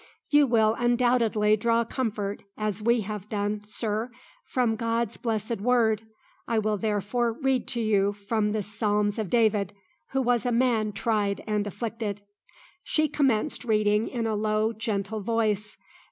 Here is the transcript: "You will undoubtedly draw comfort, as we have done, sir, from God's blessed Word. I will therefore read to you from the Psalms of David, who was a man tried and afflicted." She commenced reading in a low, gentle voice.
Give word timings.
"You 0.31 0.47
will 0.47 0.73
undoubtedly 0.79 1.55
draw 1.55 1.85
comfort, 1.85 2.41
as 2.57 2.81
we 2.81 3.01
have 3.01 3.29
done, 3.29 3.63
sir, 3.63 4.09
from 4.47 4.75
God's 4.75 5.15
blessed 5.15 5.61
Word. 5.61 6.01
I 6.47 6.57
will 6.57 6.75
therefore 6.77 7.33
read 7.33 7.67
to 7.67 7.81
you 7.81 8.11
from 8.11 8.51
the 8.51 8.63
Psalms 8.63 9.19
of 9.19 9.29
David, 9.29 9.73
who 10.09 10.23
was 10.23 10.43
a 10.43 10.51
man 10.51 10.91
tried 10.91 11.43
and 11.45 11.67
afflicted." 11.67 12.21
She 12.81 13.07
commenced 13.07 13.63
reading 13.63 14.07
in 14.07 14.25
a 14.25 14.33
low, 14.33 14.73
gentle 14.73 15.19
voice. 15.21 15.77